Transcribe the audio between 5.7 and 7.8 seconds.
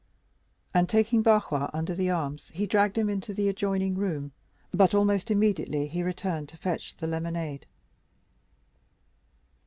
he returned to fetch the lemonade.